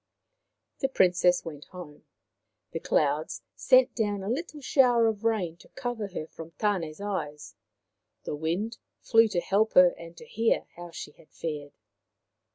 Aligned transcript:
'The 0.81 0.89
Princess 0.89 1.45
went 1.45 1.65
home. 1.65 2.05
The 2.71 2.79
clouds 2.79 3.43
sent 3.55 3.93
down 3.93 4.23
a 4.23 4.29
little 4.31 4.59
shower 4.59 5.05
of 5.05 5.23
rain 5.23 5.57
to 5.57 5.67
cover 5.75 6.07
her 6.07 6.25
from 6.25 6.53
Tane's 6.57 6.99
eyes, 6.99 7.53
the 8.23 8.35
Wind 8.35 8.79
flew 9.03 9.27
to 9.27 9.39
help 9.39 9.73
her 9.73 9.89
and 9.89 10.17
to 10.17 10.25
hear 10.25 10.65
how 10.75 10.89
she 10.89 11.11
had 11.11 11.29
fared. 11.29 11.73